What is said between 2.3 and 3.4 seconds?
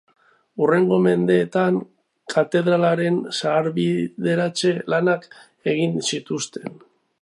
katedralaren